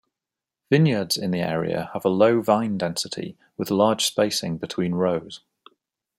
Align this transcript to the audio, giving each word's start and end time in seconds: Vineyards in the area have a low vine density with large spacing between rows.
Vineyards 0.71 1.15
in 1.15 1.29
the 1.29 1.41
area 1.41 1.91
have 1.93 2.03
a 2.03 2.09
low 2.09 2.41
vine 2.41 2.75
density 2.75 3.37
with 3.55 3.69
large 3.69 4.03
spacing 4.03 4.57
between 4.57 4.95
rows. 4.95 5.41